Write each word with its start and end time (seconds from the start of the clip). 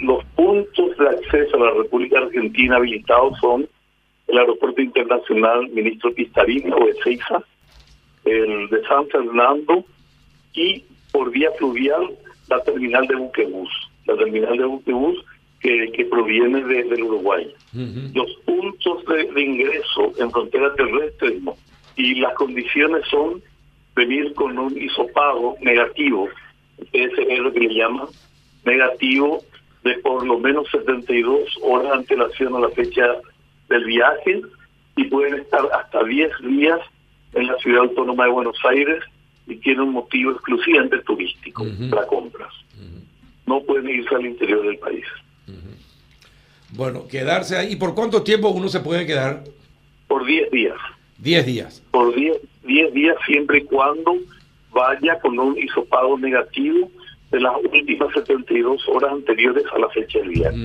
los 0.00 0.24
puntos 0.36 0.96
de 0.98 1.08
acceso 1.08 1.56
a 1.56 1.66
la 1.66 1.70
República 1.82 2.18
Argentina 2.18 2.76
habilitados 2.76 3.38
son 3.40 3.68
el 4.28 4.38
Aeropuerto 4.38 4.82
Internacional 4.82 5.68
Ministro 5.68 6.12
Pistarina 6.12 6.74
o 6.74 6.88
Ezeiza, 6.88 7.42
el 8.24 8.68
de 8.68 8.82
San 8.88 9.06
Fernando 9.08 9.84
y 10.52 10.84
por 11.12 11.30
vía 11.30 11.50
fluvial 11.58 12.10
la 12.48 12.62
terminal 12.62 13.06
de 13.06 13.16
buquebús, 13.16 13.70
la 14.06 14.16
terminal 14.16 14.56
de 14.56 14.64
buquebús 14.64 15.24
que, 15.60 15.90
que 15.92 16.04
proviene 16.04 16.62
de, 16.64 16.84
del 16.84 17.04
Uruguay. 17.04 17.52
Los 17.72 18.34
puntos 18.44 19.04
de, 19.06 19.42
ingreso 19.42 20.12
en 20.18 20.30
frontera 20.30 20.74
terrestre 20.74 21.38
y 21.96 22.14
las 22.16 22.34
condiciones 22.34 23.06
son 23.10 23.42
venir 23.94 24.34
con 24.34 24.58
un 24.58 24.76
hisopado 24.76 25.56
negativo, 25.60 26.28
ese 26.92 27.22
es 27.32 27.38
lo 27.38 27.52
que 27.52 27.60
le 27.60 27.74
llaman 27.74 28.08
negativo 28.64 29.42
de 29.86 29.98
por 29.98 30.26
lo 30.26 30.38
menos 30.38 30.66
72 30.70 31.58
horas 31.62 31.90
de 31.90 31.98
antelación 31.98 32.54
a 32.56 32.60
la 32.60 32.70
fecha 32.70 33.06
del 33.68 33.84
viaje 33.84 34.42
y 34.96 35.04
pueden 35.04 35.34
estar 35.34 35.64
hasta 35.72 36.02
10 36.04 36.30
días 36.42 36.80
en 37.34 37.46
la 37.46 37.56
ciudad 37.58 37.82
autónoma 37.82 38.24
de 38.24 38.30
Buenos 38.30 38.56
Aires 38.68 39.02
y 39.46 39.56
tienen 39.56 39.82
un 39.82 39.92
motivo 39.92 40.32
exclusivamente 40.32 40.98
turístico 41.02 41.64
para 41.90 42.06
compras. 42.06 42.52
No 43.46 43.60
pueden 43.60 43.88
irse 43.88 44.14
al 44.14 44.26
interior 44.26 44.66
del 44.66 44.78
país. 44.78 45.04
Bueno, 46.70 47.06
quedarse 47.06 47.56
ahí. 47.56 47.72
¿Y 47.72 47.76
por 47.76 47.94
cuánto 47.94 48.22
tiempo 48.22 48.48
uno 48.48 48.68
se 48.68 48.80
puede 48.80 49.06
quedar? 49.06 49.44
Por 50.08 50.26
10 50.26 50.50
días. 50.50 50.76
10 51.18 51.46
días. 51.46 51.82
Por 51.92 52.14
10 52.14 52.40
días 52.92 53.16
siempre 53.24 53.58
y 53.58 53.64
cuando 53.64 54.16
vaya 54.72 55.18
con 55.20 55.38
un 55.38 55.56
hisopado 55.56 56.18
negativo 56.18 56.90
de 57.30 57.40
las 57.40 57.52
últimas 57.72 58.12
72 58.14 58.88
horas 58.88 59.12
anteriores 59.12 59.64
a 59.72 59.78
la 59.78 59.88
fecha 59.90 60.18
del 60.20 60.28
viaje. 60.28 60.56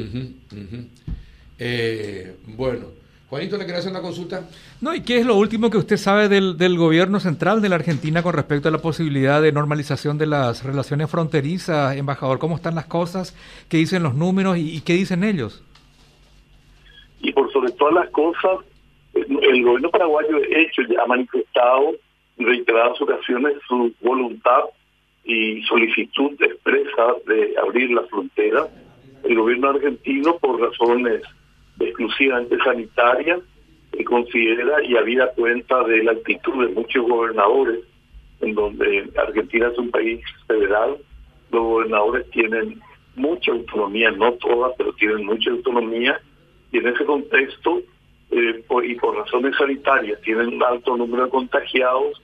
Eh, 1.60 2.36
bueno, 2.48 2.88
Juanito, 3.32 3.58
¿le 3.58 3.64
quiere 3.64 3.80
hacer 3.80 3.92
una 3.92 4.02
consulta? 4.02 4.50
No, 4.82 4.94
¿y 4.94 5.04
qué 5.04 5.18
es 5.20 5.26
lo 5.26 5.36
último 5.36 5.70
que 5.70 5.78
usted 5.78 5.96
sabe 5.96 6.28
del, 6.28 6.58
del 6.58 6.78
gobierno 6.78 7.22
central 7.22 7.62
de 7.62 7.70
la 7.70 7.76
Argentina 7.76 8.22
con 8.22 8.34
respecto 8.34 8.68
a 8.68 8.72
la 8.72 8.80
posibilidad 8.80 9.42
de 9.42 9.54
normalización 9.54 10.18
de 10.18 10.28
las 10.28 10.66
relaciones 10.66 11.10
fronterizas, 11.10 11.96
embajador? 11.96 12.40
¿Cómo 12.40 12.58
están 12.58 12.76
las 12.76 12.88
cosas? 12.88 13.34
¿Qué 13.70 13.78
dicen 13.78 14.04
los 14.04 14.16
números 14.16 14.58
y, 14.58 14.82
qué 14.82 14.94
dicen 14.94 15.24
ellos? 15.24 15.64
Y 17.22 17.32
por 17.32 17.50
sobre 17.54 17.72
todas 17.72 17.94
las 17.94 18.10
cosas, 18.10 18.66
el 19.14 19.64
gobierno 19.64 19.90
paraguayo 19.90 20.40
de 20.40 20.64
hecho 20.64 20.82
ya 20.90 21.02
ha 21.04 21.08
manifestado 21.08 21.92
en 22.38 22.46
reiteradas 22.46 23.00
ocasiones 23.02 23.54
su 23.66 23.94
voluntad 24.02 24.64
y 25.24 25.62
solicitud 25.64 26.32
expresa 26.42 27.14
de 27.28 27.56
abrir 27.62 27.92
la 27.92 28.04
frontera. 28.04 28.68
El 29.24 29.36
gobierno 29.36 29.70
argentino, 29.70 30.38
por 30.38 30.60
razones 30.60 31.22
exclusivamente 31.80 32.58
sanitarias, 32.64 33.40
considera 34.04 34.84
y 34.84 34.96
habida 34.96 35.32
cuenta 35.34 35.84
de 35.84 36.04
la 36.04 36.12
actitud 36.12 36.66
de 36.66 36.74
muchos 36.74 37.08
gobernadores, 37.08 37.80
en 38.42 38.54
donde 38.56 39.10
Argentina 39.18 39.68
es 39.68 39.78
un 39.78 39.92
país 39.92 40.22
federal, 40.48 40.98
los 41.52 41.62
gobernadores 41.62 42.30
tienen 42.32 42.82
mucha 43.16 43.52
autonomía, 43.52 44.12
no 44.12 44.34
todas, 44.34 44.74
pero 44.78 44.94
tienen 44.94 45.26
mucha 45.26 45.52
autonomía, 45.52 46.20
y 46.72 46.78
en 46.78 46.88
ese 46.88 47.06
contexto, 47.06 47.82
eh, 48.32 48.64
y 48.84 48.96
por 48.96 49.18
razones 49.18 49.56
sanitarias, 49.58 50.20
tienen 50.22 50.56
un 50.56 50.64
alto 50.64 50.96
número 50.98 51.26
de 51.26 51.30
contagiados, 51.30 52.22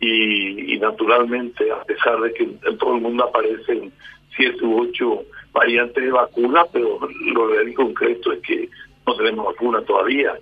y, 0.00 0.78
naturalmente, 0.78 1.70
a 1.70 1.84
pesar 1.84 2.20
de 2.20 2.32
que 2.32 2.44
en 2.44 2.78
todo 2.78 2.96
el 2.96 3.02
mundo 3.02 3.24
aparecen 3.24 3.92
siete 4.34 4.64
u 4.64 4.82
ocho 4.82 5.22
variantes 5.52 6.02
de 6.02 6.10
vacuna, 6.10 6.64
pero 6.72 6.98
lo 7.34 7.48
real 7.48 7.68
y 7.68 7.74
concreto 7.74 8.32
es 8.32 8.40
que 8.40 8.68
no 9.06 9.14
tenemos 9.16 9.46
vacuna 9.46 9.82
todavía. 9.82 10.32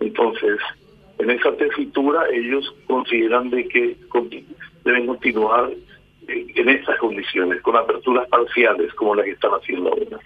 Entonces, 0.00 0.58
en 1.18 1.30
esa 1.30 1.52
tesitura 1.56 2.28
ellos 2.32 2.74
consideran 2.86 3.50
de 3.50 3.68
que 3.68 3.96
deben 4.84 5.06
continuar 5.06 5.70
en 6.26 6.68
estas 6.68 6.98
condiciones, 6.98 7.60
con 7.62 7.76
aperturas 7.76 8.26
parciales 8.28 8.92
como 8.94 9.14
la 9.14 9.22
que 9.24 9.32
están 9.32 9.52
haciendo 9.52 9.90
ahora. 9.90 10.18